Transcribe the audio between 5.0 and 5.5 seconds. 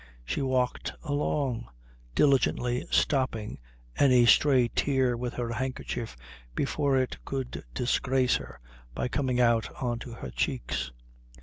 with